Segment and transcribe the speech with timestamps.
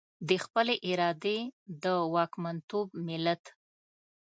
[0.27, 1.39] د خپلې ارادې
[1.83, 3.43] د واکمنتوب ملت.